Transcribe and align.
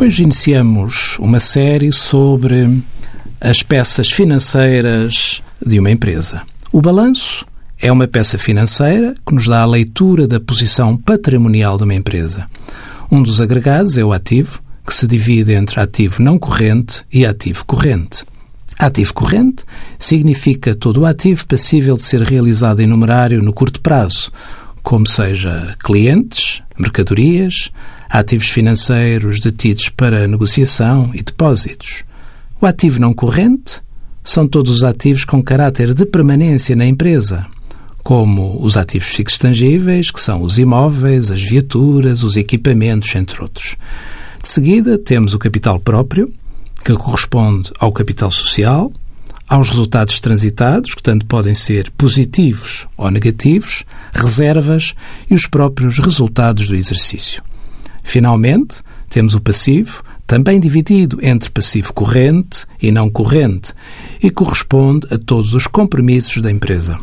Hoje 0.00 0.22
iniciamos 0.22 1.18
uma 1.18 1.40
série 1.40 1.90
sobre 1.90 2.80
as 3.40 3.64
peças 3.64 4.08
financeiras 4.08 5.42
de 5.60 5.80
uma 5.80 5.90
empresa. 5.90 6.42
O 6.70 6.80
balanço 6.80 7.44
é 7.80 7.90
uma 7.90 8.06
peça 8.06 8.38
financeira 8.38 9.16
que 9.26 9.34
nos 9.34 9.48
dá 9.48 9.62
a 9.62 9.66
leitura 9.66 10.28
da 10.28 10.38
posição 10.38 10.96
patrimonial 10.96 11.76
de 11.76 11.82
uma 11.82 11.96
empresa. 11.96 12.46
Um 13.10 13.20
dos 13.20 13.40
agregados 13.40 13.98
é 13.98 14.04
o 14.04 14.12
ativo, 14.12 14.62
que 14.86 14.94
se 14.94 15.04
divide 15.04 15.52
entre 15.52 15.80
ativo 15.80 16.22
não 16.22 16.38
corrente 16.38 17.04
e 17.12 17.26
ativo 17.26 17.64
corrente. 17.64 18.24
Ativo 18.78 19.12
corrente 19.12 19.64
significa 19.98 20.76
todo 20.76 21.00
o 21.00 21.06
ativo 21.06 21.44
passível 21.44 21.96
de 21.96 22.02
ser 22.02 22.22
realizado 22.22 22.78
em 22.78 22.86
numerário 22.86 23.42
no 23.42 23.52
curto 23.52 23.80
prazo, 23.80 24.30
como 24.88 25.06
seja 25.06 25.76
clientes, 25.78 26.62
mercadorias, 26.78 27.70
ativos 28.08 28.48
financeiros 28.48 29.38
detidos 29.38 29.90
para 29.90 30.26
negociação 30.26 31.10
e 31.12 31.22
depósitos. 31.22 32.04
O 32.58 32.64
ativo 32.64 32.98
não 32.98 33.12
corrente 33.12 33.82
são 34.24 34.46
todos 34.46 34.72
os 34.72 34.84
ativos 34.84 35.26
com 35.26 35.42
caráter 35.42 35.92
de 35.92 36.06
permanência 36.06 36.74
na 36.74 36.86
empresa, 36.86 37.44
como 38.02 38.64
os 38.64 38.78
ativos 38.78 39.08
fixos 39.08 39.38
tangíveis, 39.38 40.10
que 40.10 40.22
são 40.22 40.40
os 40.40 40.58
imóveis, 40.58 41.30
as 41.30 41.42
viaturas, 41.42 42.22
os 42.22 42.38
equipamentos, 42.38 43.14
entre 43.14 43.42
outros. 43.42 43.76
De 44.40 44.48
seguida, 44.48 44.96
temos 44.96 45.34
o 45.34 45.38
capital 45.38 45.78
próprio, 45.78 46.32
que 46.82 46.94
corresponde 46.94 47.70
ao 47.78 47.92
capital 47.92 48.30
social, 48.30 48.90
aos 49.48 49.70
resultados 49.70 50.20
transitados, 50.20 50.94
que 50.94 51.02
tanto 51.02 51.24
podem 51.24 51.54
ser 51.54 51.90
positivos 51.92 52.86
ou 52.96 53.10
negativos, 53.10 53.84
reservas 54.12 54.94
e 55.30 55.34
os 55.34 55.46
próprios 55.46 55.98
resultados 55.98 56.68
do 56.68 56.76
exercício. 56.76 57.42
Finalmente, 58.04 58.82
temos 59.08 59.34
o 59.34 59.40
passivo, 59.40 60.02
também 60.26 60.60
dividido 60.60 61.18
entre 61.22 61.50
passivo 61.50 61.92
corrente 61.94 62.66
e 62.80 62.90
não 62.90 63.08
corrente, 63.08 63.72
e 64.22 64.30
corresponde 64.30 65.06
a 65.10 65.16
todos 65.16 65.54
os 65.54 65.66
compromissos 65.66 66.42
da 66.42 66.50
empresa. 66.50 66.98